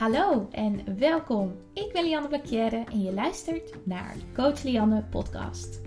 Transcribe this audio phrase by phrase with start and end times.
[0.00, 1.56] Hallo en welkom.
[1.72, 5.80] Ik ben Lianne Blakjere en je luistert naar Coach Lianne podcast.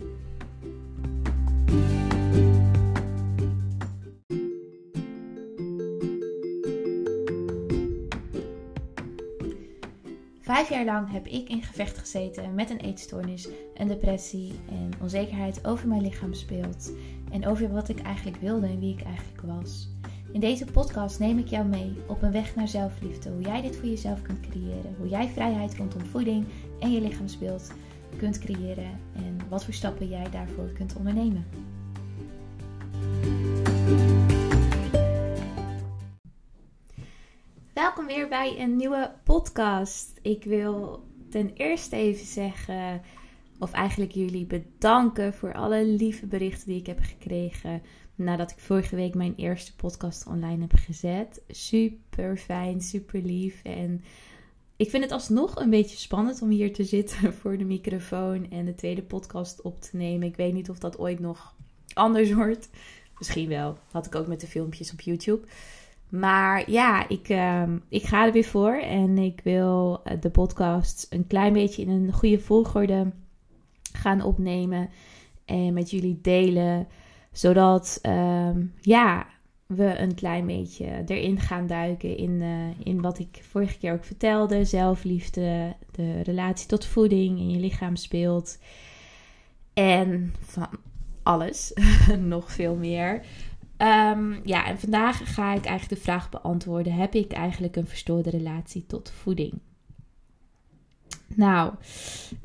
[10.42, 15.66] Vijf jaar lang heb ik in gevecht gezeten met een eetstoornis, een depressie en onzekerheid
[15.66, 16.92] over mijn lichaam speelt.
[17.32, 19.90] En over wat ik eigenlijk wilde en wie ik eigenlijk was.
[20.34, 23.30] In deze podcast neem ik jou mee op een weg naar zelfliefde.
[23.30, 24.96] Hoe jij dit voor jezelf kunt creëren.
[24.98, 26.46] Hoe jij vrijheid rondom voeding
[26.80, 27.72] en je lichaamsbeeld
[28.18, 29.00] kunt creëren.
[29.16, 31.46] En wat voor stappen jij daarvoor kunt ondernemen.
[37.74, 40.20] Welkom weer bij een nieuwe podcast.
[40.22, 43.02] Ik wil ten eerste even zeggen,
[43.64, 47.82] of eigenlijk jullie bedanken voor alle lieve berichten die ik heb gekregen
[48.16, 51.42] nadat ik vorige week mijn eerste podcast online heb gezet.
[51.48, 53.64] Super fijn, super lief.
[53.64, 54.04] En
[54.76, 58.66] ik vind het alsnog een beetje spannend om hier te zitten voor de microfoon en
[58.66, 60.28] de tweede podcast op te nemen.
[60.28, 61.56] Ik weet niet of dat ooit nog
[61.94, 62.70] anders wordt.
[63.18, 63.78] Misschien wel.
[63.92, 65.48] Had ik ook met de filmpjes op YouTube.
[66.10, 68.74] Maar ja, ik, ehm, ik ga er weer voor.
[68.74, 73.12] En ik wil eh, de podcast een klein beetje in een goede volgorde
[74.04, 74.90] gaan opnemen.
[75.46, 76.88] En met jullie delen
[77.34, 79.28] zodat um, ja,
[79.66, 84.06] we een klein beetje erin gaan duiken in, uh, in wat ik vorige keer ook
[84.06, 84.66] vertelde.
[84.66, 88.60] Zelfliefde, de relatie tot voeding in je lichaam speelt.
[89.74, 90.70] En van
[91.24, 91.74] alles,
[92.20, 93.26] nog veel meer.
[93.78, 98.30] Um, ja, en vandaag ga ik eigenlijk de vraag beantwoorden: heb ik eigenlijk een verstoorde
[98.30, 99.54] relatie tot voeding?
[101.36, 101.74] Nou,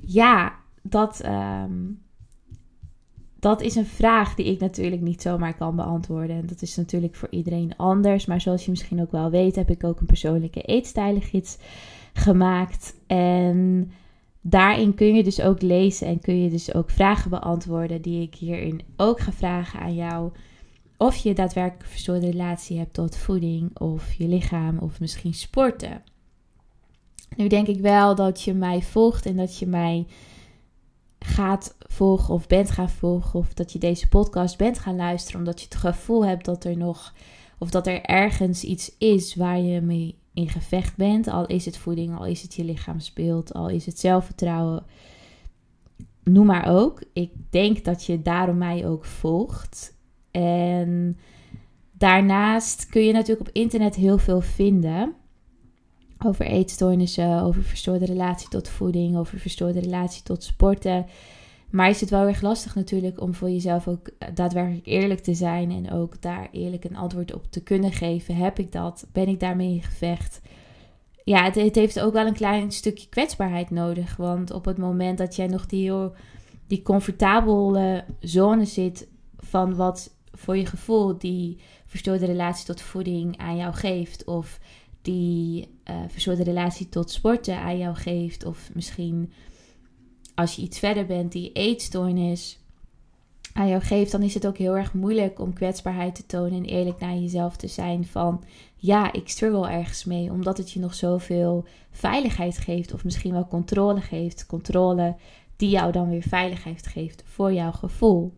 [0.05, 0.58] ja,
[0.91, 2.03] dat, um,
[3.39, 6.37] dat is een vraag die ik natuurlijk niet zomaar kan beantwoorden.
[6.37, 8.27] En dat is natuurlijk voor iedereen anders.
[8.27, 11.59] Maar zoals je misschien ook wel weet, heb ik ook een persoonlijke eetstijlengids
[12.13, 12.95] gemaakt.
[13.07, 13.91] En
[14.41, 18.35] daarin kun je dus ook lezen en kun je dus ook vragen beantwoorden die ik
[18.35, 20.33] hierin ook ga vragen aan jou.
[20.97, 26.03] Of je daadwerkelijk een verstoorde relatie hebt tot voeding of je lichaam of misschien sporten.
[27.37, 30.07] Nu denk ik wel dat je mij volgt en dat je mij
[31.19, 35.61] gaat volgen of bent gaan volgen of dat je deze podcast bent gaan luisteren omdat
[35.61, 37.15] je het gevoel hebt dat er nog
[37.59, 41.77] of dat er ergens iets is waar je mee in gevecht bent, al is het
[41.77, 44.85] voeding, al is het je lichaamsbeeld, al is het zelfvertrouwen,
[46.23, 47.03] noem maar ook.
[47.13, 49.97] Ik denk dat je daarom mij ook volgt.
[50.31, 51.19] En
[51.93, 55.15] daarnaast kun je natuurlijk op internet heel veel vinden
[56.25, 61.07] over eetstoornissen, over verstoorde relatie tot voeding, over verstoorde relatie tot sporten.
[61.71, 65.71] Maar is het wel erg lastig natuurlijk om voor jezelf ook daadwerkelijk eerlijk te zijn
[65.71, 68.37] en ook daar eerlijk een antwoord op te kunnen geven.
[68.37, 69.07] Heb ik dat?
[69.13, 70.41] Ben ik daarmee in gevecht?
[71.25, 74.17] Ja, het, het heeft ook wel een klein stukje kwetsbaarheid nodig.
[74.17, 75.93] Want op het moment dat jij nog die,
[76.67, 83.57] die comfortabele zone zit van wat voor je gevoel die verstoorde relatie tot voeding aan
[83.57, 84.59] jou geeft, of
[85.09, 89.33] die uh, verstoorde relatie tot sporten aan jou geeft, of misschien
[90.35, 92.59] als je iets verder bent, die eetstoornis
[93.53, 96.65] aan jou geeft, dan is het ook heel erg moeilijk om kwetsbaarheid te tonen en
[96.65, 98.45] eerlijk naar jezelf te zijn van
[98.77, 103.47] ja, ik struggle ergens mee, omdat het je nog zoveel veiligheid geeft of misschien wel
[103.47, 105.17] controle geeft, controle
[105.57, 108.33] die jou dan weer veiligheid geeft voor jouw gevoel.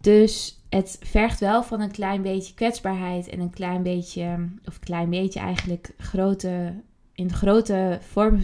[0.00, 5.10] Dus het vergt wel van een klein beetje kwetsbaarheid en een klein beetje, of klein
[5.10, 6.74] beetje eigenlijk, grote,
[7.12, 8.40] in grote vorm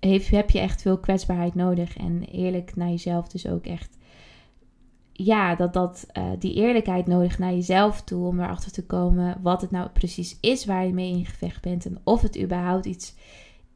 [0.00, 1.96] heeft, heb je echt veel kwetsbaarheid nodig.
[1.96, 3.96] En eerlijk naar jezelf dus ook echt.
[5.12, 9.60] Ja, dat, dat, uh, die eerlijkheid nodig naar jezelf toe om erachter te komen wat
[9.60, 11.86] het nou precies is waar je mee in gevecht bent.
[11.86, 13.14] En of het überhaupt iets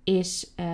[0.04, 0.66] is uh,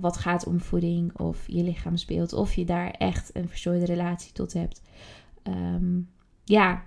[0.00, 2.32] wat gaat om voeding of je lichaamsbeeld.
[2.32, 4.82] Of je daar echt een verstoorde relatie tot hebt.
[5.42, 6.08] Um,
[6.48, 6.84] ja,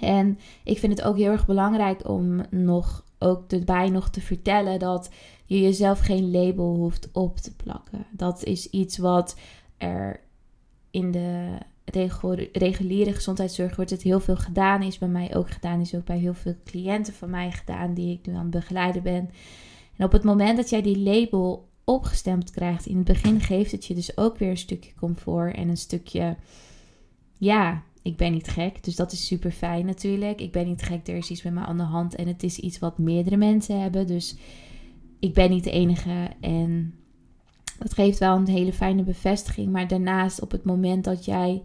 [0.00, 4.78] en ik vind het ook heel erg belangrijk om nog ook erbij nog te vertellen
[4.78, 5.10] dat
[5.44, 8.06] je jezelf geen label hoeft op te plakken.
[8.10, 9.36] Dat is iets wat
[9.76, 10.20] er
[10.90, 11.58] in de
[12.52, 14.82] reguliere gezondheidszorg wordt het heel veel gedaan.
[14.82, 15.80] Is bij mij ook gedaan.
[15.80, 19.02] Is ook bij heel veel cliënten van mij gedaan die ik nu aan het begeleiden
[19.02, 19.30] ben.
[19.96, 23.86] En op het moment dat jij die label opgestemd krijgt in het begin, geeft het
[23.86, 26.36] je dus ook weer een stukje comfort en een stukje,
[27.38, 28.84] ja, ik ben niet gek.
[28.84, 30.40] Dus dat is super fijn natuurlijk.
[30.40, 32.14] Ik ben niet gek, er is iets met mij aan de hand.
[32.14, 34.06] En het is iets wat meerdere mensen hebben.
[34.06, 34.36] Dus
[35.18, 36.30] ik ben niet de enige.
[36.40, 36.94] En
[37.78, 39.72] dat geeft wel een hele fijne bevestiging.
[39.72, 41.62] Maar daarnaast, op het moment dat jij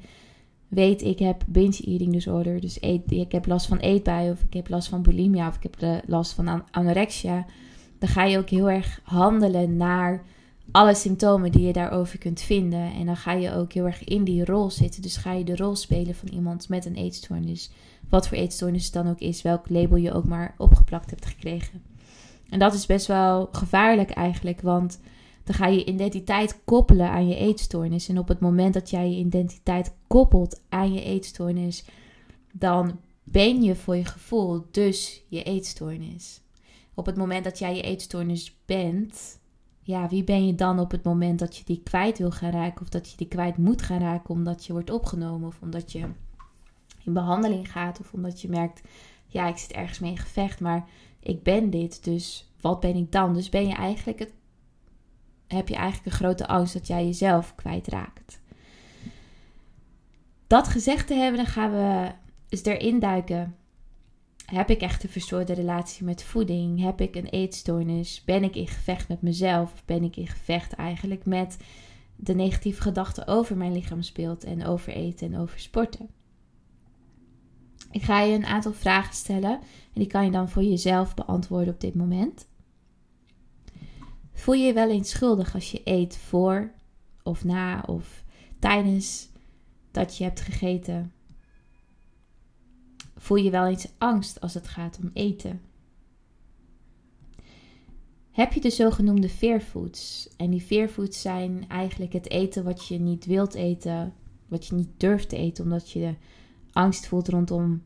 [0.68, 2.62] weet, ik heb binge eating disorder.
[2.62, 4.32] Dus eet, ik heb last van eetbuien.
[4.32, 5.48] Of ik heb last van bulimia.
[5.48, 7.46] Of ik heb last van anorexia.
[8.00, 10.24] dan ga je ook heel erg handelen naar
[10.72, 12.94] alle symptomen die je daarover kunt vinden.
[12.94, 15.02] En dan ga je ook heel erg in die rol zitten.
[15.02, 17.72] Dus ga je de rol spelen van iemand met een eetstoornis.
[18.10, 21.82] Wat voor eetstoornis het dan ook is, welk label je ook maar opgeplakt hebt gekregen.
[22.50, 25.00] En dat is best wel gevaarlijk eigenlijk, want
[25.44, 28.10] dan ga je identiteit koppelen aan je eetstoornis.
[28.10, 31.86] En op het moment dat jij je identiteit koppelt aan je eetstoornis,
[32.52, 36.42] dan ben je voor je gevoel dus je eetstoornis.
[36.94, 39.40] Op het moment dat jij je eetstoornis bent,
[39.92, 42.82] ja, wie ben je dan op het moment dat je die kwijt wil gaan raken
[42.82, 46.00] of dat je die kwijt moet gaan raken omdat je wordt opgenomen of omdat je
[47.04, 48.82] in behandeling gaat of omdat je merkt,
[49.28, 50.88] ja, ik zit ergens mee in gevecht, maar
[51.20, 53.34] ik ben dit, dus wat ben ik dan?
[53.34, 54.34] Dus ben je eigenlijk het,
[55.48, 58.40] heb je eigenlijk een grote angst dat jij jezelf kwijtraakt.
[60.48, 62.12] Dat gezegd te hebben, dan gaan we
[62.50, 63.56] eens erin duiken.
[64.52, 66.82] Heb ik echt een verstoorde relatie met voeding?
[66.82, 68.24] Heb ik een eetstoornis?
[68.26, 69.74] Ben ik in gevecht met mezelf?
[69.74, 71.58] Of ben ik in gevecht eigenlijk met
[72.16, 76.10] de negatieve gedachten over mijn lichaamsbeeld en over eten en over sporten?
[77.92, 79.60] Ik ga je een aantal vragen stellen
[79.94, 82.48] en die kan je dan voor jezelf beantwoorden op dit moment.
[84.34, 86.72] Voel je je wel eens schuldig als je eet voor
[87.24, 88.24] of na of
[88.60, 89.30] tijdens
[89.92, 91.14] dat je hebt gegeten?
[93.22, 95.62] Voel je wel eens angst als het gaat om eten?
[98.32, 100.30] Heb je de zogenoemde fearfoods?
[100.38, 104.14] En die fearfoods zijn eigenlijk het eten wat je niet wilt eten,
[104.48, 106.16] wat je niet durft te eten, omdat je
[106.72, 107.84] angst voelt rondom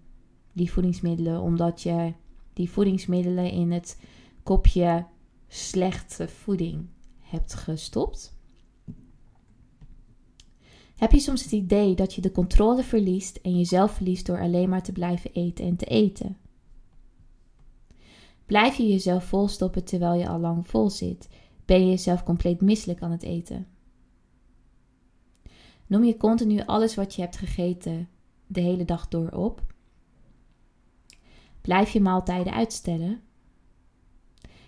[0.53, 2.13] die voedingsmiddelen, omdat je
[2.53, 3.99] die voedingsmiddelen in het
[4.43, 5.05] kopje
[5.47, 6.87] slechte voeding
[7.19, 8.34] hebt gestopt.
[10.95, 14.69] Heb je soms het idee dat je de controle verliest en jezelf verliest door alleen
[14.69, 16.37] maar te blijven eten en te eten?
[18.45, 21.29] Blijf je jezelf volstoppen terwijl je al lang vol zit?
[21.65, 23.67] Ben je jezelf compleet misselijk aan het eten?
[25.87, 28.09] Noem je continu alles wat je hebt gegeten
[28.47, 29.73] de hele dag door op?
[31.61, 33.21] Blijf je maaltijden uitstellen?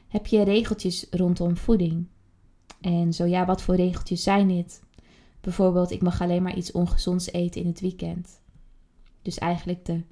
[0.08, 2.08] Heb je regeltjes rondom voeding?
[2.82, 4.86] En zo ja, wat voor regeltjes zijn dit?
[5.48, 8.42] Bijvoorbeeld, ik mag alleen maar iets ongezonds eten in het weekend.
[9.22, 10.04] Dus eigenlijk de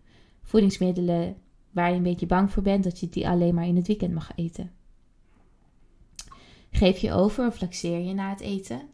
[0.41, 1.37] voedingsmiddelen
[1.71, 4.13] waar je een beetje bang voor bent, dat je die alleen maar in het weekend
[4.13, 4.71] mag eten.
[6.71, 8.89] Geef je over of laxeer je na het eten?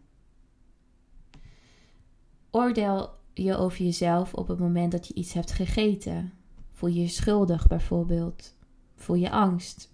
[2.51, 6.33] Oordeel je over jezelf op het moment dat je iets hebt gegeten.
[6.71, 8.55] Voel je je schuldig bijvoorbeeld?
[8.95, 9.90] Voel je angst?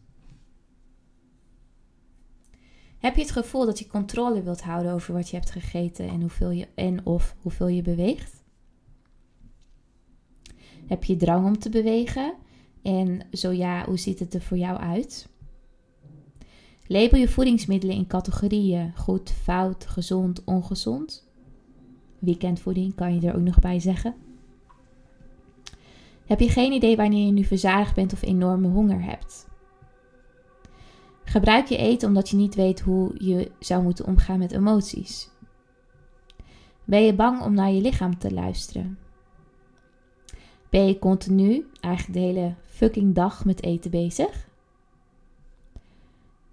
[2.98, 6.22] Heb je het gevoel dat je controle wilt houden over wat je hebt gegeten en,
[6.22, 8.44] hoeveel je, en of hoeveel je beweegt?
[10.88, 12.34] Heb je drang om te bewegen?
[12.82, 15.30] En zo ja, hoe ziet het er voor jou uit?
[16.88, 21.28] Label je voedingsmiddelen in categorieën goed, fout, gezond, ongezond.
[22.20, 24.16] Weekendvoeding kan je er ook nog bij zeggen.
[26.26, 29.47] Heb je geen idee wanneer je nu verzadigd bent of enorme honger hebt?
[31.28, 35.30] Gebruik je eten omdat je niet weet hoe je zou moeten omgaan met emoties?
[36.84, 39.00] Ben je bang om naar je lichaam te luisteren?
[40.70, 44.48] Ben je continu, eigenlijk de hele fucking dag met eten bezig?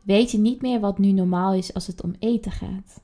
[0.02, 3.02] Weet je niet meer wat nu normaal is als het om eten gaat?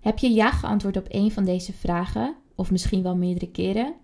[0.00, 3.94] Heb je ja geantwoord op een van deze vragen, of misschien wel meerdere keren?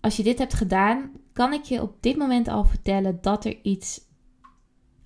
[0.00, 3.58] Als je dit hebt gedaan, kan ik je op dit moment al vertellen dat er
[3.62, 4.00] iets,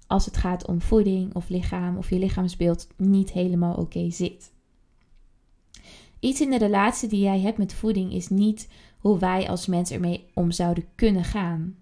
[0.06, 4.52] als het gaat om voeding of lichaam of je lichaamsbeeld, niet helemaal oké zit.
[6.20, 8.68] Iets in de relatie die jij hebt met voeding is niet
[8.98, 11.76] hoe wij als mens ermee om zouden kunnen gaan.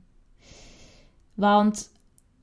[1.34, 1.92] Want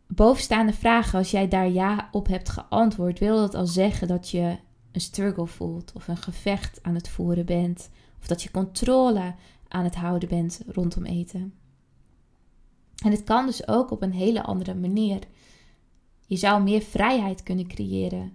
[0.07, 4.57] bovenstaande vragen, als jij daar ja op hebt geantwoord, wil dat al zeggen dat je
[4.91, 7.89] een struggle voelt of een gevecht aan het voeren bent.
[8.19, 9.35] Of dat je controle
[9.67, 11.53] aan het houden bent rondom eten.
[13.03, 15.19] En het kan dus ook op een hele andere manier.
[16.25, 18.31] Je zou meer vrijheid kunnen creëren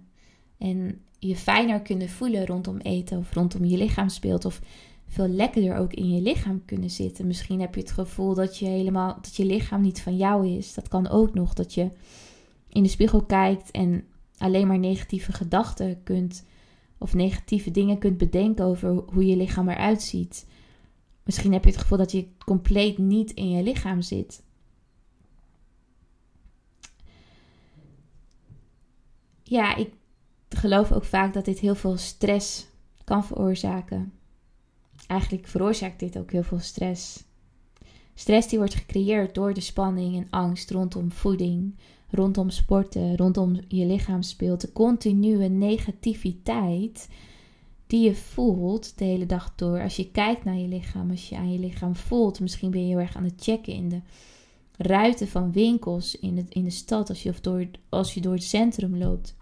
[0.57, 4.61] en je fijner kunnen voelen rondom eten of rondom je lichaamsbeeld of
[5.07, 7.27] veel lekkerder ook in je lichaam kunnen zitten.
[7.27, 10.73] Misschien heb je het gevoel dat je helemaal dat je lichaam niet van jou is.
[10.73, 11.89] Dat kan ook nog dat je
[12.69, 14.03] in de spiegel kijkt en
[14.37, 16.45] alleen maar negatieve gedachten kunt
[16.97, 20.47] of negatieve dingen kunt bedenken over hoe je lichaam eruit ziet.
[21.23, 24.43] Misschien heb je het gevoel dat je compleet niet in je lichaam zit.
[29.49, 29.93] Ja, ik
[30.49, 32.67] geloof ook vaak dat dit heel veel stress
[33.03, 34.13] kan veroorzaken.
[35.07, 37.23] Eigenlijk veroorzaakt dit ook heel veel stress.
[38.13, 41.75] Stress die wordt gecreëerd door de spanning en angst rondom voeding,
[42.09, 44.61] rondom sporten, rondom je lichaam speelt.
[44.61, 47.09] De continue negativiteit
[47.87, 49.81] die je voelt de hele dag door.
[49.81, 52.39] Als je kijkt naar je lichaam, als je aan je lichaam voelt.
[52.39, 54.01] Misschien ben je heel erg aan het checken in de
[54.77, 57.09] ruiten van winkels in, het, in de stad.
[57.09, 59.37] Als je, of door, als je door het centrum loopt.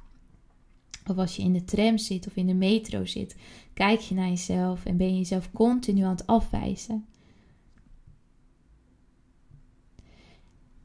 [1.10, 3.36] Of als je in de tram zit of in de metro zit.
[3.74, 7.06] Kijk je naar jezelf en ben je jezelf continu aan het afwijzen.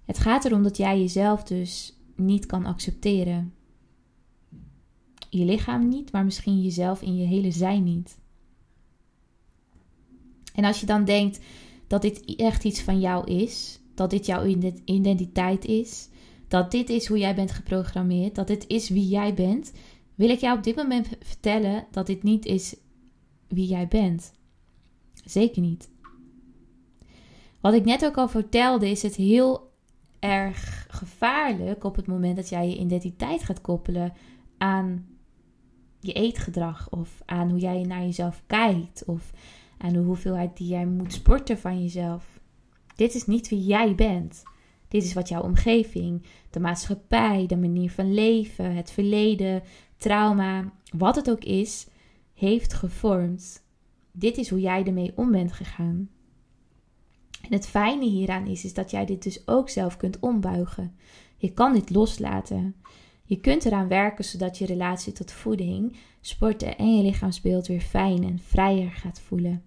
[0.05, 3.55] Het gaat erom dat jij jezelf dus niet kan accepteren.
[5.31, 8.19] Je lichaam niet, maar misschien jezelf in je hele zijn niet.
[10.55, 11.41] En als je dan denkt
[11.87, 14.45] dat dit echt iets van jou is, dat dit jouw
[14.85, 16.09] identiteit is,
[16.49, 19.73] dat dit is hoe jij bent geprogrammeerd, dat dit is wie jij bent,
[20.15, 22.77] wil ik jou op dit moment vertellen dat dit niet is
[23.49, 24.33] wie jij bent.
[25.25, 25.91] Zeker niet.
[27.61, 29.71] Wat ik net ook al vertelde, is het heel
[30.19, 34.13] erg gevaarlijk op het moment dat jij je identiteit gaat koppelen
[34.59, 35.07] aan
[36.01, 39.33] je eetgedrag of aan hoe jij naar jezelf kijkt of
[39.79, 42.41] aan de hoeveelheid die jij moet sporten van jezelf.
[42.97, 44.43] Dit is niet wie jij bent.
[44.89, 49.63] Dit is wat jouw omgeving, de maatschappij, de manier van leven, het verleden,
[50.03, 51.87] trauma, wat het ook is,
[52.35, 53.63] heeft gevormd.
[54.13, 56.11] Dit is hoe jij ermee om bent gegaan.
[57.43, 60.97] En het fijne hieraan is, is dat jij dit dus ook zelf kunt ombuigen.
[61.37, 62.75] Je kan dit loslaten.
[63.25, 68.25] Je kunt eraan werken zodat je relatie tot voeding, sporten en je lichaamsbeeld weer fijn
[68.25, 69.63] en vrijer gaat voelen.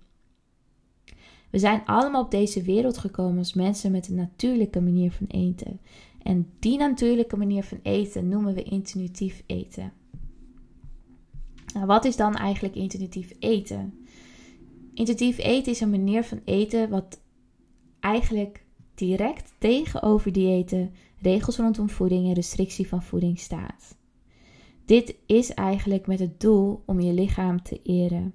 [1.49, 5.79] We zijn allemaal op deze wereld gekomen als mensen met een natuurlijke manier van eten.
[6.23, 9.93] En die natuurlijke manier van eten noemen we intuïtief eten.
[11.75, 14.05] Nou, wat is dan eigenlijk intuïtief eten?
[14.93, 17.21] Intuïtief eten is een manier van eten wat
[17.99, 23.97] eigenlijk direct tegenover diëten, regels rondom voeding en restrictie van voeding staat.
[24.85, 28.33] Dit is eigenlijk met het doel om je lichaam te eren.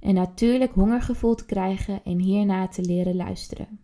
[0.00, 3.80] Een natuurlijk hongergevoel te krijgen en hierna te leren luisteren.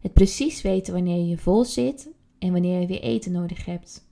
[0.00, 4.08] Het precies weten wanneer je vol zit en wanneer je weer eten nodig hebt.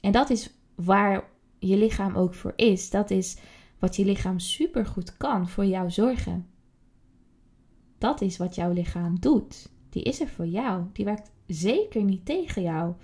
[0.00, 2.90] En dat is waar je lichaam ook voor is.
[2.90, 3.36] Dat is
[3.78, 6.46] wat je lichaam supergoed kan voor jou zorgen.
[7.98, 9.70] Dat is wat jouw lichaam doet.
[9.90, 10.84] Die is er voor jou.
[10.92, 12.94] Die werkt zeker niet tegen jou.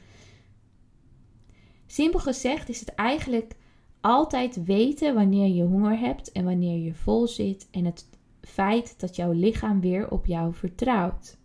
[1.86, 3.56] Simpel gezegd is het eigenlijk
[4.00, 8.08] altijd weten wanneer je honger hebt en wanneer je vol zit en het
[8.40, 11.36] feit dat jouw lichaam weer op jou vertrouwt.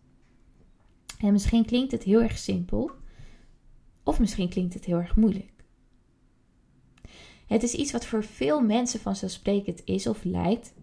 [1.19, 2.91] En misschien klinkt het heel erg simpel,
[4.03, 5.56] of misschien klinkt het heel erg moeilijk.
[7.47, 10.73] Het is iets wat voor veel mensen vanzelfsprekend is of lijkt,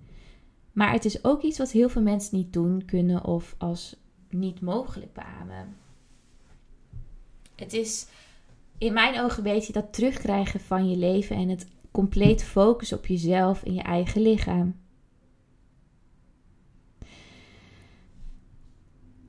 [0.72, 3.96] maar het is ook iets wat heel veel mensen niet doen, kunnen of als
[4.30, 5.76] niet mogelijk beamen.
[7.54, 8.06] Het is
[8.78, 13.06] in mijn ogen een beetje dat terugkrijgen van je leven en het compleet focussen op
[13.06, 14.76] jezelf en je eigen lichaam.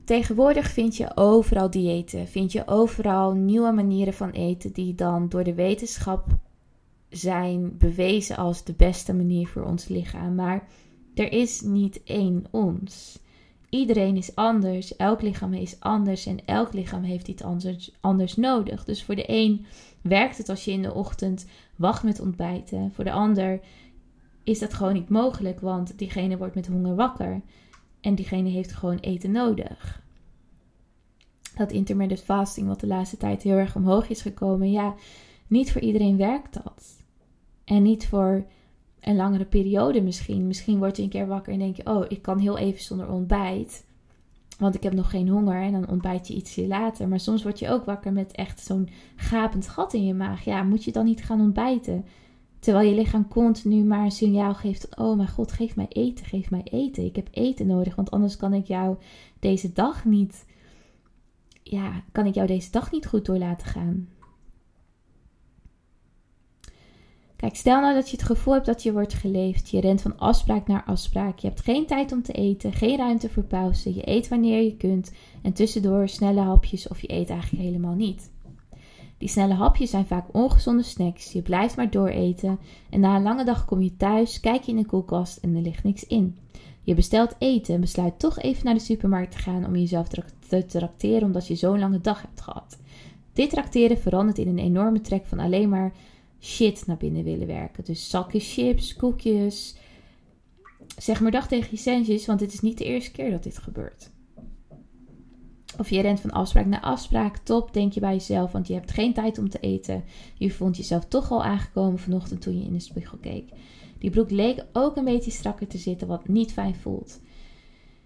[0.04, 5.44] Tegenwoordig vind je overal diëten, vind je overal nieuwe manieren van eten die dan door
[5.44, 6.26] de wetenschap
[7.08, 10.34] zijn bewezen als de beste manier voor ons lichaam.
[10.34, 10.68] Maar
[11.14, 13.18] er is niet één ons.
[13.68, 18.84] Iedereen is anders, elk lichaam is anders en elk lichaam heeft iets anders, anders nodig.
[18.84, 19.66] Dus voor de een
[20.02, 21.46] werkt het als je in de ochtend
[21.76, 22.92] wacht met ontbijten.
[22.92, 23.60] Voor de ander
[24.44, 27.40] is dat gewoon niet mogelijk, want diegene wordt met honger wakker
[28.00, 30.02] en diegene heeft gewoon eten nodig.
[31.56, 34.94] Dat intermittent fasting, wat de laatste tijd heel erg omhoog is gekomen, ja,
[35.46, 37.04] niet voor iedereen werkt dat.
[37.64, 38.46] En niet voor
[39.00, 40.46] een langere periode misschien.
[40.46, 43.10] Misschien word je een keer wakker en denk je: Oh, ik kan heel even zonder
[43.10, 43.84] ontbijt.
[44.58, 45.62] Want ik heb nog geen honger.
[45.62, 47.08] En dan ontbijt je ietsje later.
[47.08, 50.44] Maar soms word je ook wakker met echt zo'n gapend gat in je maag.
[50.44, 52.04] Ja, moet je dan niet gaan ontbijten?
[52.58, 56.50] Terwijl je lichaam continu maar een signaal geeft: Oh mijn god, geef mij eten, geef
[56.50, 57.04] mij eten.
[57.04, 58.96] Ik heb eten nodig, want anders kan ik jou
[59.40, 60.44] deze dag niet.
[61.62, 64.08] Ja, kan ik jou deze dag niet goed door laten gaan.
[67.36, 69.70] Kijk, stel nou dat je het gevoel hebt dat je wordt geleefd.
[69.70, 71.38] Je rent van afspraak naar afspraak.
[71.38, 73.94] Je hebt geen tijd om te eten, geen ruimte voor pauze.
[73.94, 75.12] Je eet wanneer je kunt
[75.42, 78.30] en tussendoor snelle hapjes of je eet eigenlijk helemaal niet.
[79.18, 81.32] Die snelle hapjes zijn vaak ongezonde snacks.
[81.32, 82.58] Je blijft maar dooreten
[82.90, 85.62] en na een lange dag kom je thuis, kijk je in de koelkast en er
[85.62, 86.36] ligt niks in.
[86.82, 90.08] Je bestelt eten en besluit toch even naar de supermarkt te gaan om jezelf
[90.48, 92.78] te tracteren omdat je zo'n lange dag hebt gehad.
[93.32, 95.92] Dit tracteren verandert in een enorme trek van alleen maar
[96.46, 97.84] shit naar binnen willen werken.
[97.84, 99.76] Dus zakjes chips, koekjes.
[100.98, 103.58] Zeg maar dag tegen je centjes, want dit is niet de eerste keer dat dit
[103.58, 104.10] gebeurt.
[105.78, 107.36] Of je rent van afspraak naar afspraak.
[107.36, 110.04] Top, denk je bij jezelf, want je hebt geen tijd om te eten.
[110.34, 113.50] Je vond jezelf toch al aangekomen vanochtend toen je in de spiegel keek.
[113.98, 117.20] Die broek leek ook een beetje strakker te zitten, wat niet fijn voelt.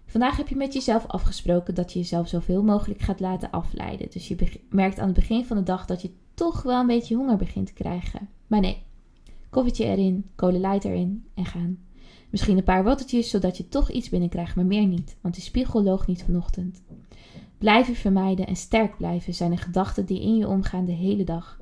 [0.05, 4.09] Vandaag heb je met jezelf afgesproken dat je jezelf zoveel mogelijk gaat laten afleiden.
[4.09, 7.15] Dus je merkt aan het begin van de dag dat je toch wel een beetje
[7.15, 8.29] honger begint te krijgen.
[8.47, 8.83] Maar nee,
[9.49, 11.77] koffietje erin, kolenlight erin en gaan.
[12.29, 15.83] Misschien een paar wattetjes, zodat je toch iets binnenkrijgt, maar meer niet, want die spiegel
[15.83, 16.81] loog niet vanochtend.
[17.57, 21.59] Blijven vermijden en sterk blijven zijn de gedachten die in je omgaan de hele dag.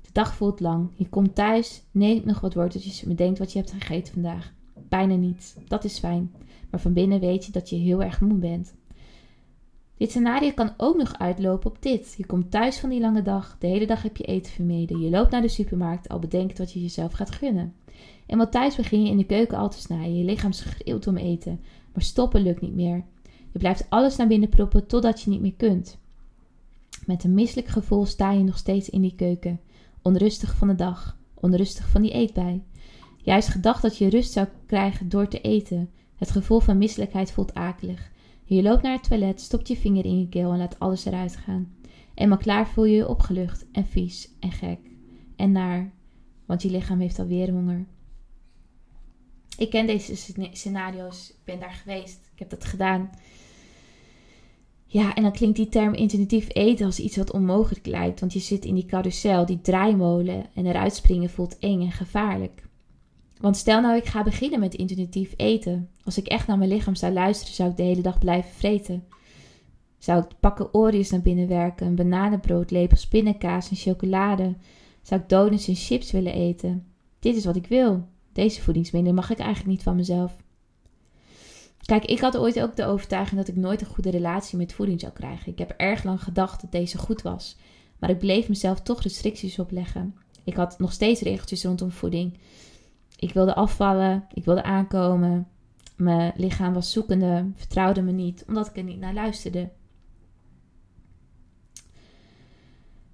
[0.00, 0.90] De dag voelt lang.
[0.96, 4.52] Je komt thuis, neemt nog wat worteltjes en bedenkt wat je hebt gegeten vandaag.
[4.88, 5.54] Bijna niets.
[5.66, 6.32] Dat is fijn.
[6.70, 8.74] Maar van binnen weet je dat je heel erg moe bent.
[10.00, 12.14] Dit scenario kan ook nog uitlopen op dit.
[12.16, 15.00] Je komt thuis van die lange dag, de hele dag heb je eten vermeden.
[15.00, 17.74] Je loopt naar de supermarkt, al bedenkt wat je jezelf gaat gunnen.
[18.26, 20.16] En wat thuis begin je in de keuken al te snijden.
[20.16, 21.60] Je lichaam schreeuwt om eten,
[21.92, 23.04] maar stoppen lukt niet meer.
[23.52, 25.98] Je blijft alles naar binnen proppen totdat je niet meer kunt.
[27.06, 29.60] Met een misselijk gevoel sta je nog steeds in die keuken,
[30.02, 32.62] onrustig van de dag, onrustig van die eetbij.
[33.16, 35.90] Juist gedacht dat je rust zou krijgen door te eten.
[36.16, 38.10] Het gevoel van misselijkheid voelt akelig.
[38.56, 41.36] Je loopt naar het toilet, stopt je vinger in je keel en laat alles eruit
[41.36, 41.74] gaan.
[42.14, 44.78] Eenmaal klaar voel je je opgelucht en vies en gek
[45.36, 45.92] en naar,
[46.46, 47.86] want je lichaam heeft alweer honger.
[49.58, 50.16] Ik ken deze
[50.52, 53.10] scenario's, ik ben daar geweest, ik heb dat gedaan.
[54.86, 58.38] Ja, en dan klinkt die term intuïtief eten als iets wat onmogelijk lijkt, want je
[58.38, 62.68] zit in die carousel, die draaimolen en eruit springen voelt eng en gevaarlijk.
[63.40, 65.88] Want stel nou ik ga beginnen met intuïtief eten.
[66.04, 69.04] Als ik echt naar mijn lichaam zou luisteren, zou ik de hele dag blijven vreten.
[69.98, 74.54] Zou ik pakken Oreos naar binnen werken, een bananenbrood, lepels spinnenkaas en chocolade.
[75.02, 76.86] Zou ik donuts en chips willen eten.
[77.18, 78.08] Dit is wat ik wil.
[78.32, 80.36] Deze voedingsmiddelen mag ik eigenlijk niet van mezelf.
[81.84, 85.00] Kijk, ik had ooit ook de overtuiging dat ik nooit een goede relatie met voeding
[85.00, 85.52] zou krijgen.
[85.52, 87.56] Ik heb erg lang gedacht dat deze goed was.
[87.98, 90.14] Maar ik bleef mezelf toch restricties opleggen.
[90.44, 92.38] Ik had nog steeds regeltjes rondom voeding.
[93.20, 95.48] Ik wilde afvallen, ik wilde aankomen.
[95.96, 99.70] Mijn lichaam was zoekende, vertrouwde me niet, omdat ik er niet naar luisterde.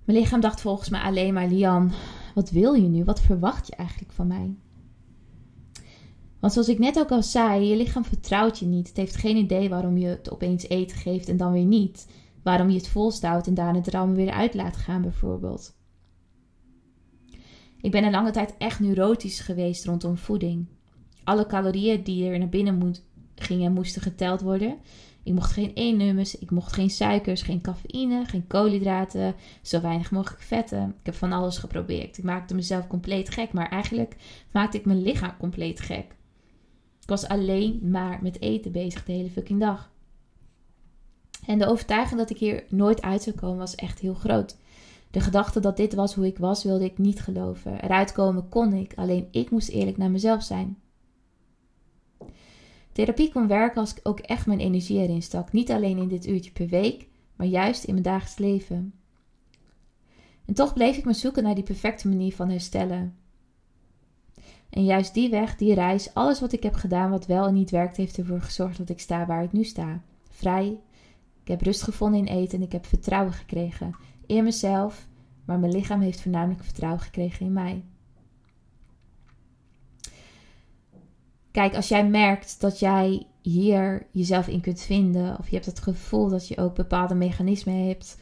[0.05, 1.92] Mijn lichaam dacht volgens mij alleen maar: Lian,
[2.35, 3.05] wat wil je nu?
[3.05, 4.55] Wat verwacht je eigenlijk van mij?
[6.38, 8.88] Want zoals ik net ook al zei, je lichaam vertrouwt je niet.
[8.88, 12.07] Het heeft geen idee waarom je het opeens eten geeft en dan weer niet.
[12.42, 15.76] Waarom je het volstout en daarna het allemaal weer uit laat gaan, bijvoorbeeld.
[17.87, 20.66] Ik ben een lange tijd echt neurotisch geweest rondom voeding.
[21.25, 23.03] Alle calorieën die er naar binnen moet,
[23.35, 24.77] gingen moesten geteld worden.
[25.22, 30.42] Ik mocht geen E-nummers, ik mocht geen suikers, geen cafeïne, geen koolhydraten, zo weinig mogelijk
[30.42, 30.88] vetten.
[31.01, 32.18] Ik heb van alles geprobeerd.
[32.18, 34.16] Ik maakte mezelf compleet gek, maar eigenlijk
[34.53, 36.16] maakte ik mijn lichaam compleet gek.
[37.01, 39.90] Ik was alleen maar met eten bezig de hele fucking dag.
[41.46, 44.57] En de overtuiging dat ik hier nooit uit zou komen was echt heel groot.
[45.11, 47.83] De gedachte dat dit was hoe ik was, wilde ik niet geloven.
[47.83, 50.79] Eruit komen kon ik, alleen ik moest eerlijk naar mezelf zijn.
[52.92, 55.53] Therapie kon werken als ik ook echt mijn energie erin stak.
[55.53, 58.95] Niet alleen in dit uurtje per week, maar juist in mijn dagelijks leven.
[60.45, 63.16] En toch bleef ik me zoeken naar die perfecte manier van herstellen.
[64.71, 67.71] En juist die weg, die reis, alles wat ik heb gedaan wat wel en niet
[67.71, 70.03] werkt, heeft ervoor gezorgd dat ik sta waar ik nu sta.
[70.31, 70.79] Vrij.
[71.42, 73.95] Ik heb rust gevonden in eten en ik heb vertrouwen gekregen
[74.27, 75.09] in mezelf,
[75.45, 77.85] maar mijn lichaam heeft voornamelijk vertrouwen gekregen in mij.
[81.51, 85.81] Kijk, als jij merkt dat jij hier jezelf in kunt vinden, of je hebt het
[85.81, 88.19] gevoel dat je ook bepaalde mechanismen hebt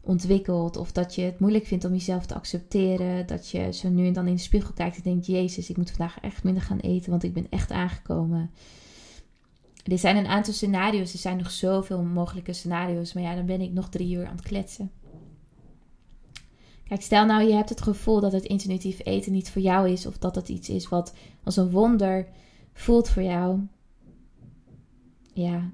[0.00, 4.06] ontwikkeld, of dat je het moeilijk vindt om jezelf te accepteren, dat je zo nu
[4.06, 6.78] en dan in de spiegel kijkt en denkt: Jezus, ik moet vandaag echt minder gaan
[6.78, 8.50] eten, want ik ben echt aangekomen.
[9.84, 13.60] Er zijn een aantal scenario's, er zijn nog zoveel mogelijke scenario's, maar ja, dan ben
[13.60, 14.90] ik nog drie uur aan het kletsen.
[16.88, 20.06] Kijk, stel nou je hebt het gevoel dat het intuïtief eten niet voor jou is,
[20.06, 22.28] of dat het iets is wat als een wonder
[22.72, 23.60] voelt voor jou.
[25.32, 25.70] Ja,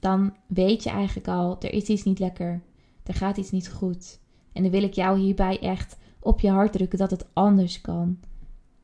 [0.00, 2.62] dan weet je eigenlijk al, er is iets niet lekker,
[3.02, 4.20] er gaat iets niet goed.
[4.52, 8.18] En dan wil ik jou hierbij echt op je hart drukken dat het anders kan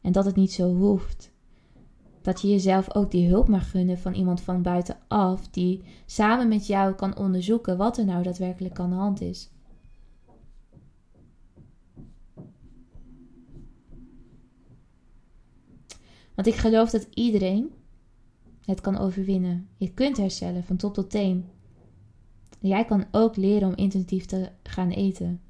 [0.01, 1.33] en dat het niet zo hoeft.
[2.23, 6.67] Dat je jezelf ook die hulp mag gunnen van iemand van buitenaf die samen met
[6.67, 9.51] jou kan onderzoeken wat er nou daadwerkelijk aan de hand is.
[16.41, 17.71] Want ik geloof dat iedereen
[18.65, 19.69] het kan overwinnen.
[19.77, 21.45] Je kunt herstellen van top tot teen.
[22.61, 25.41] Jij kan ook leren om intuïtief te gaan eten.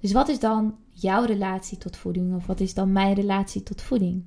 [0.00, 2.34] Dus wat is dan jouw relatie tot voeding?
[2.34, 4.24] Of wat is dan mijn relatie tot voeding?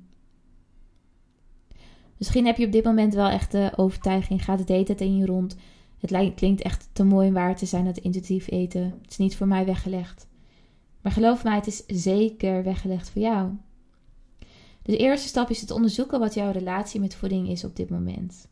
[2.16, 5.26] Misschien heb je op dit moment wel echt de overtuiging, gaat het eten in je
[5.26, 5.56] rond.
[5.98, 8.82] Het klinkt echt te mooi om waar te zijn, dat intuïtief eten.
[8.82, 10.30] Het is niet voor mij weggelegd.
[11.02, 13.50] Maar geloof mij, het is zeker weggelegd voor jou.
[14.82, 18.48] De eerste stap is het onderzoeken wat jouw relatie met voeding is op dit moment.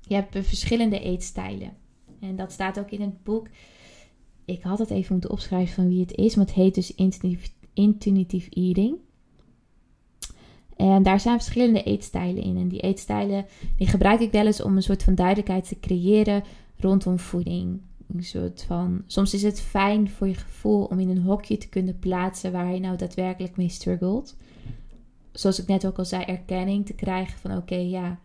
[0.00, 1.76] Je hebt verschillende eetstijlen.
[2.20, 3.48] En dat staat ook in het boek.
[4.44, 6.94] Ik had het even moeten opschrijven van wie het is, maar het heet dus
[7.74, 8.96] intuïtief eating.
[10.76, 12.56] En daar zijn verschillende eetstijlen in.
[12.56, 16.44] En die eetstijlen die gebruik ik wel eens om een soort van duidelijkheid te creëren
[16.76, 17.80] rondom voeding.
[18.18, 21.98] Soort van, soms is het fijn voor je gevoel om in een hokje te kunnen
[21.98, 24.36] plaatsen waar je nou daadwerkelijk mee struggelt.
[25.32, 28.18] Zoals ik net ook al zei, erkenning te krijgen van oké, ja,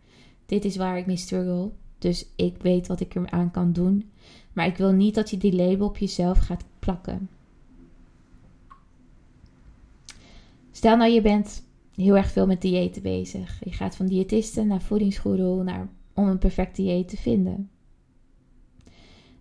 [0.45, 1.71] dit is waar ik mee struggle.
[1.97, 4.11] Dus ik weet wat ik er aan kan doen.
[4.53, 7.29] Maar ik wil niet dat je die label op jezelf gaat plakken.
[10.71, 11.63] Stel nou je bent
[11.95, 13.61] heel erg veel met diëten bezig.
[13.63, 17.69] Je gaat van diëtisten naar voedingsgoeroe naar, om een perfect dieet te vinden.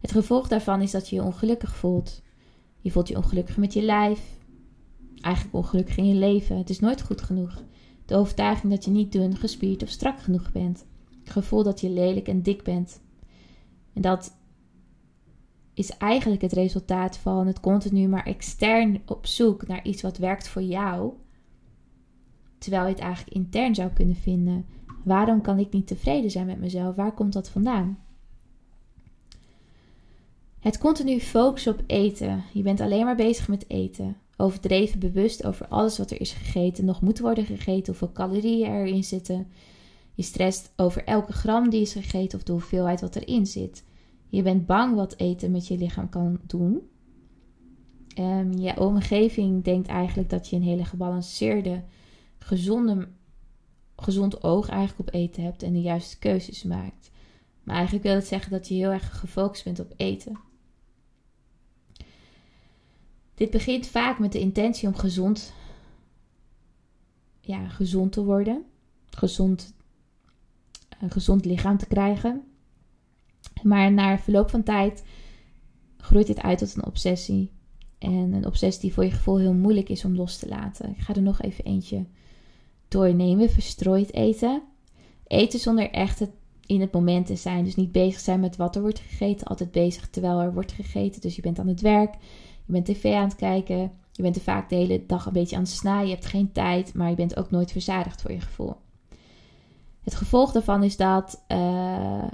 [0.00, 2.22] Het gevolg daarvan is dat je je ongelukkig voelt.
[2.80, 4.38] Je voelt je ongelukkig met je lijf.
[5.20, 6.56] Eigenlijk ongelukkig in je leven.
[6.56, 7.62] Het is nooit goed genoeg.
[8.06, 10.86] De overtuiging dat je niet dun, gespierd of strak genoeg bent.
[11.20, 13.00] Het gevoel dat je lelijk en dik bent.
[13.92, 14.36] En dat
[15.74, 20.48] is eigenlijk het resultaat van het continu maar extern op zoek naar iets wat werkt
[20.48, 21.12] voor jou
[22.60, 24.66] terwijl je het eigenlijk intern zou kunnen vinden.
[25.04, 26.96] Waarom kan ik niet tevreden zijn met mezelf?
[26.96, 27.98] Waar komt dat vandaan?
[30.70, 32.44] Het continu focussen op eten.
[32.52, 34.16] Je bent alleen maar bezig met eten.
[34.36, 39.04] Overdreven bewust over alles wat er is gegeten, nog moet worden gegeten, hoeveel calorieën erin
[39.04, 39.48] zitten.
[40.14, 43.84] Je stresst over elke gram die is gegeten of de hoeveelheid wat erin zit.
[44.28, 46.80] Je bent bang wat eten met je lichaam kan doen.
[48.18, 51.82] Um, je omgeving denkt eigenlijk dat je een hele gebalanceerde
[52.38, 53.08] gezonde,
[53.96, 57.10] gezond oog eigenlijk op eten hebt en de juiste keuzes maakt.
[57.62, 60.48] Maar eigenlijk wil het zeggen dat je heel erg gefocust bent op eten.
[63.40, 65.52] Dit begint vaak met de intentie om gezond,
[67.40, 68.64] ja, gezond te worden,
[69.10, 69.74] gezond,
[71.00, 72.42] een gezond lichaam te krijgen.
[73.62, 75.04] Maar na verloop van tijd
[75.96, 77.50] groeit dit uit tot een obsessie.
[77.98, 80.90] En een obsessie die voor je gevoel heel moeilijk is om los te laten.
[80.90, 82.04] Ik ga er nog even eentje
[82.88, 84.62] doornemen, verstrooid eten.
[85.26, 86.26] Eten zonder echt
[86.66, 87.64] in het moment te zijn.
[87.64, 89.46] Dus niet bezig zijn met wat er wordt gegeten.
[89.46, 91.20] Altijd bezig terwijl er wordt gegeten.
[91.20, 92.14] Dus je bent aan het werk.
[92.70, 93.92] Je bent tv aan het kijken.
[94.12, 96.06] Je bent er vaak de hele dag een beetje aan het snijden.
[96.06, 96.94] Je hebt geen tijd.
[96.94, 98.76] Maar je bent ook nooit verzadigd voor je gevoel.
[100.00, 102.24] Het gevolg daarvan is dat uh,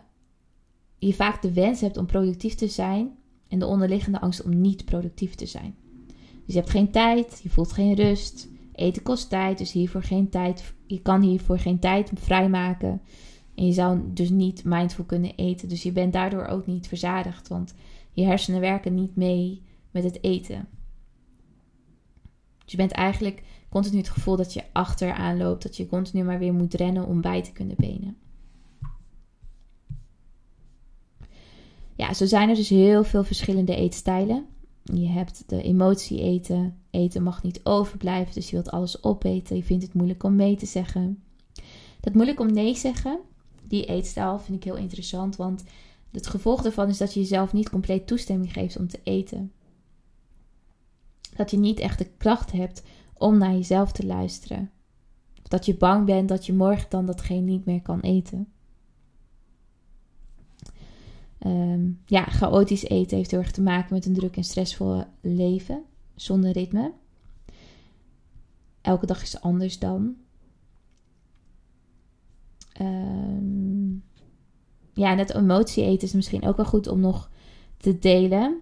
[0.99, 3.17] je vaak de wens hebt om productief te zijn.
[3.49, 5.75] En de onderliggende angst om niet productief te zijn.
[6.45, 7.41] Dus je hebt geen tijd.
[7.43, 8.49] Je voelt geen rust.
[8.73, 10.75] Eten kost tijd, dus hiervoor geen tijd.
[10.87, 13.03] Je kan hiervoor geen tijd vrijmaken.
[13.55, 15.69] En je zou dus niet mindful kunnen eten.
[15.69, 17.49] Dus je bent daardoor ook niet verzadigd.
[17.49, 17.75] Want
[18.13, 19.65] je hersenen werken niet mee
[19.97, 20.69] met het eten.
[22.63, 25.63] Dus je bent eigenlijk continu het gevoel dat je achteraan loopt.
[25.63, 28.17] Dat je continu maar weer moet rennen om bij te kunnen benen.
[31.95, 34.47] Ja, zo zijn er dus heel veel verschillende eetstijlen.
[34.83, 36.79] Je hebt de emotie eten.
[36.91, 39.57] Eten mag niet overblijven, dus je wilt alles opeten.
[39.57, 41.23] Je vindt het moeilijk om mee te zeggen.
[42.01, 43.19] Dat moeilijk om nee zeggen,
[43.63, 45.37] die eetstijl vind ik heel interessant.
[45.37, 45.65] Want
[46.11, 49.53] het gevolg daarvan is dat je jezelf niet compleet toestemming geeft om te eten.
[51.37, 52.83] Dat je niet echt de kracht hebt
[53.15, 54.71] om naar jezelf te luisteren.
[55.43, 58.49] dat je bang bent dat je morgen dan datgene niet meer kan eten.
[61.39, 65.85] Ehm, ja, chaotisch eten heeft heel erg te maken met een druk en stressvol leven
[66.15, 66.93] zonder ritme.
[68.81, 70.17] Elke dag is anders dan.
[72.81, 74.05] Um,
[74.93, 77.31] ja, net emotie eten is misschien ook wel goed om nog
[77.77, 78.61] te delen.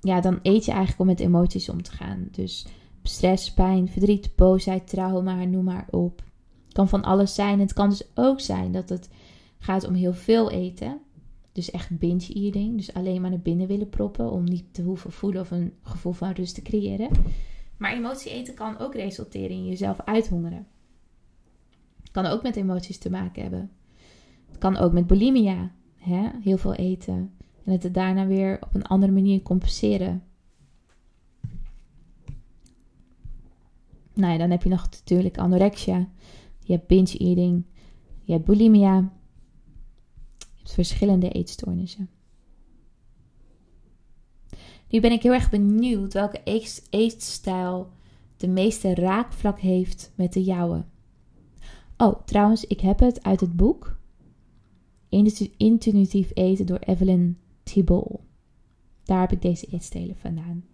[0.00, 2.28] Ja, dan eet je eigenlijk om met emoties om te gaan.
[2.30, 2.66] Dus
[3.02, 6.22] stress, pijn, verdriet, boosheid, trauma, noem maar op.
[6.64, 7.60] Het kan van alles zijn.
[7.60, 9.10] Het kan dus ook zijn dat het
[9.58, 11.00] gaat om heel veel eten.
[11.52, 12.76] Dus echt binge eating.
[12.76, 16.12] Dus alleen maar naar binnen willen proppen om niet te hoeven voelen of een gevoel
[16.12, 17.08] van rust te creëren.
[17.76, 20.66] Maar emotie eten kan ook resulteren in jezelf uithongeren.
[22.00, 23.70] Het kan ook met emoties te maken hebben.
[24.48, 25.72] Het kan ook met bulimia.
[25.96, 26.28] Hè?
[26.42, 27.32] Heel veel eten.
[27.70, 30.22] En het daarna weer op een andere manier compenseren.
[34.14, 36.08] Nou ja, dan heb je nog natuurlijk anorexia.
[36.58, 37.64] Je hebt binge eating.
[38.20, 39.12] Je hebt bulimia
[40.64, 42.10] verschillende eetstoornissen.
[44.88, 46.40] Nu ben ik heel erg benieuwd welke
[46.90, 47.90] eetstijl
[48.36, 50.84] de meeste raakvlak heeft met de jouwe.
[51.96, 53.98] Oh, trouwens, ik heb het uit het boek
[55.56, 57.38] Intuïtief eten door Evelyn
[57.72, 58.20] Thibault.
[59.04, 60.64] Daar heb ik deze eetstelen vandaan.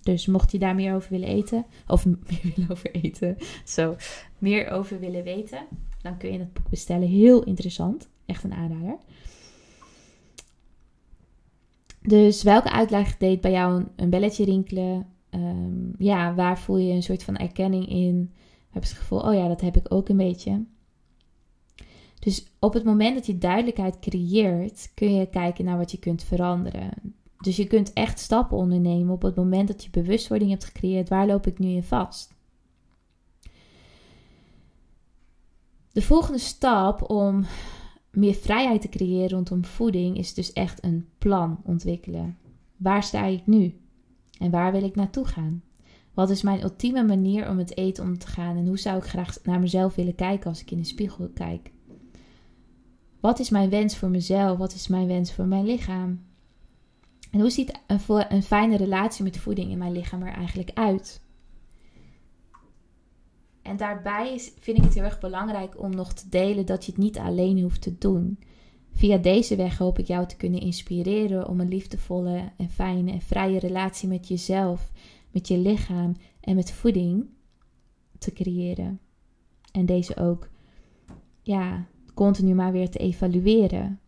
[0.00, 3.96] Dus mocht je daar meer over willen eten, of meer willen over eten, zo,
[4.38, 5.66] meer over willen weten,
[6.02, 7.08] dan kun je het boek bestellen.
[7.08, 8.98] Heel interessant, echt een aanrader.
[12.00, 15.06] Dus welke uitleg deed bij jou een, belletje rinkelen?
[15.30, 18.32] Ehm, ja, waar voel je een soort van erkenning in?
[18.70, 20.64] Heb je het gevoel, oh ja, dat heb ik ook een beetje.
[22.24, 26.22] Dus op het moment dat je duidelijkheid creëert, kun je kijken naar wat je kunt
[26.22, 26.90] veranderen.
[27.38, 31.08] Dus je kunt echt stappen ondernemen op het moment dat je bewustwording hebt gecreëerd.
[31.08, 32.34] Waar loop ik nu in vast?
[35.92, 37.44] De volgende stap om
[38.10, 42.38] meer vrijheid te creëren rondom voeding is dus echt een plan ontwikkelen.
[42.76, 43.80] Waar sta ik nu?
[44.38, 45.62] En waar wil ik naartoe gaan?
[46.14, 48.56] Wat is mijn ultieme manier om het eten om te gaan?
[48.56, 51.72] En hoe zou ik graag naar mezelf willen kijken als ik in de spiegel kijk?
[53.24, 54.58] Wat is mijn wens voor mezelf?
[54.58, 56.24] Wat is mijn wens voor mijn lichaam?
[57.30, 57.80] En hoe ziet
[58.28, 61.22] een, fijne relatie met voeding in mijn lichaam er eigenlijk uit?
[63.62, 67.00] En daarbij vind ik het heel erg belangrijk om nog te delen dat je het
[67.00, 68.38] niet alleen hoeft te doen.
[68.92, 73.22] Via deze weg hoop ik jou te kunnen inspireren om een liefdevolle en fijne en
[73.22, 74.92] vrije relatie met jezelf,
[75.30, 77.26] met je lichaam en met voeding
[78.18, 79.00] te creëren.
[79.72, 80.48] En deze ook
[81.42, 84.00] ja, continu maar weer te evalueren.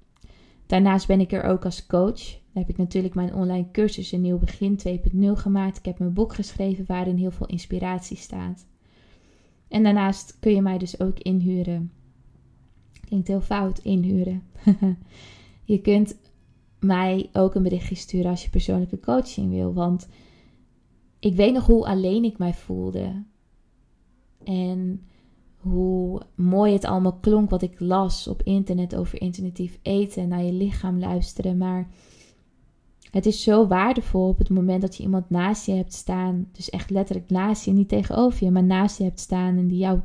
[0.66, 2.22] Daarnaast ben ik er ook als coach.
[2.30, 4.92] Dan heb ik natuurlijk mijn online cursus Een Nieuw Begin 2.0
[5.32, 5.78] gemaakt.
[5.78, 8.66] Ik heb mijn boek geschreven waarin heel veel inspiratie staat.
[9.68, 11.92] En daarnaast kun je mij dus ook inhuren.
[13.00, 14.42] Klinkt heel fout, inhuren.
[15.64, 16.16] je kunt
[16.78, 19.74] mij ook een berichtje sturen als je persoonlijke coaching wil.
[19.74, 20.08] Want
[21.18, 23.24] ik weet nog hoe alleen ik mij voelde.
[24.44, 25.06] En
[25.68, 30.42] hoe mooi het allemaal klonk wat ik las op internet over intuïtief eten en naar
[30.42, 31.56] je lichaam luisteren.
[31.56, 31.88] Maar
[33.10, 36.48] het is zo waardevol op het moment dat je iemand naast je hebt staan.
[36.52, 39.78] Dus echt letterlijk naast je, niet tegenover je, maar naast je hebt staan en die
[39.78, 40.00] jou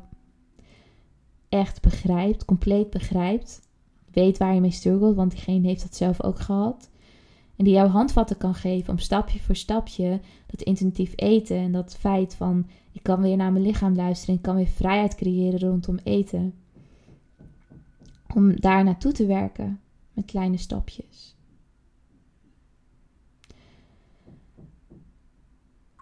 [1.49, 3.69] echt begrijpt, compleet begrijpt.
[4.11, 6.90] Weet waar je mee struggelt, want diegene heeft dat zelf ook gehad.
[7.61, 11.95] En die jou handvatten kan geven om stapje voor stapje dat intuïtief eten en dat
[11.95, 15.59] feit van ik kan weer naar mijn lichaam luisteren en ik kan weer vrijheid creëren
[15.59, 16.53] rondom eten.
[18.33, 19.79] Om daar naartoe te werken
[20.13, 21.35] met kleine stapjes.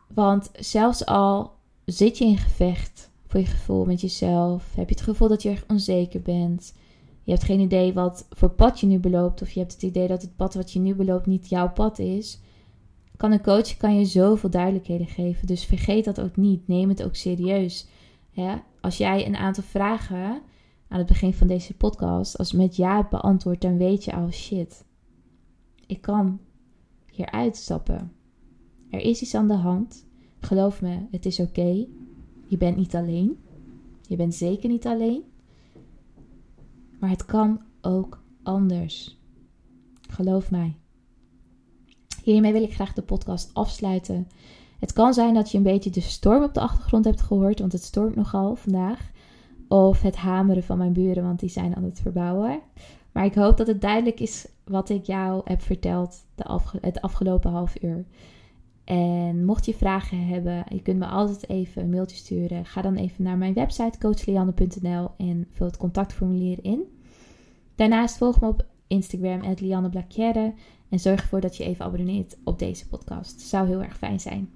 [0.08, 1.54] Want zelfs al
[1.86, 5.50] zit je in gevecht voor je gevoel met jezelf, heb je het gevoel dat je
[5.50, 6.74] erg onzeker bent,
[7.30, 10.08] je hebt geen idee wat voor pad je nu beloopt, of je hebt het idee
[10.08, 12.40] dat het pad wat je nu beloopt niet jouw pad is,
[13.18, 15.48] kan een coach kan je zoveel duidelijkheden geven.
[15.48, 16.68] Dus vergeet dat ook niet.
[16.68, 17.88] Neem het ook serieus.
[18.82, 20.42] Als jij een aantal vragen
[20.88, 24.32] aan het begin van deze podcast als met ja hebt beantwoord, dan weet je al
[24.32, 24.86] shit.
[25.86, 26.40] Ik kan
[27.12, 28.12] hier uitstappen.
[28.90, 30.06] Er is iets aan de hand.
[30.40, 31.86] Geloof me, het is oké.
[32.48, 33.38] Je bent niet alleen.
[34.08, 35.24] Je bent zeker niet alleen.
[37.00, 39.20] Maar het kan ook anders.
[40.10, 40.76] Geloof mij.
[42.24, 44.28] Hiermee wil ik graag de podcast afsluiten.
[44.80, 47.72] Het kan zijn dat je een beetje de storm op de achtergrond hebt gehoord, want
[47.72, 49.12] het stormt nogal vandaag.
[49.68, 52.60] Of het hameren van mijn buren, want die zijn aan het verbouwen.
[53.12, 57.52] Maar ik hoop dat het duidelijk is wat ik jou heb verteld de het afgelopen
[57.52, 58.06] half uur.
[58.90, 62.66] En mocht je vragen hebben, je kunt me altijd even een mailtje sturen.
[62.66, 66.84] Ga dan even naar mijn website coachlianne.nl en vul het contactformulier in.
[67.76, 70.54] Daarnaast volg me op Instagram, Lianne Blacchiere.
[70.90, 73.42] En zorg ervoor dat je even abonneert op deze podcast.
[73.42, 74.50] Zou heel erg fijn zijn.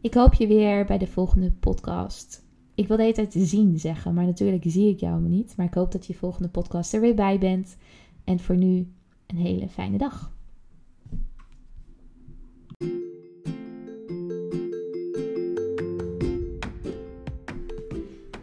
[0.00, 2.44] Ik hoop je weer bij de volgende podcast.
[2.74, 5.56] Ik wil de hele tijd zien zeggen, maar natuurlijk zie ik jou niet.
[5.56, 7.76] Maar ik hoop dat je volgende podcast er weer bij bent.
[8.24, 8.92] En voor nu
[9.26, 10.34] een hele fijne dag.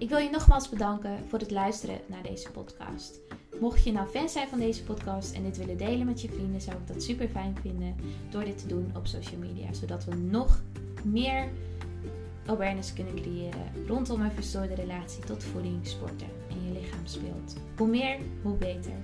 [0.03, 3.19] Ik wil je nogmaals bedanken voor het luisteren naar deze podcast.
[3.59, 6.61] Mocht je nou fan zijn van deze podcast en dit willen delen met je vrienden,
[6.61, 7.95] zou ik dat super fijn vinden
[8.29, 9.73] door dit te doen op social media.
[9.73, 10.61] Zodat we nog
[11.03, 11.49] meer
[12.45, 17.55] awareness kunnen creëren rondom een verstoorde relatie tot voeding, sporten en je lichaam speelt.
[17.77, 18.95] Hoe meer, hoe beter.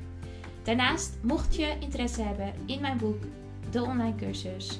[0.63, 3.23] Daarnaast, mocht je interesse hebben in mijn boek,
[3.71, 4.79] de online cursus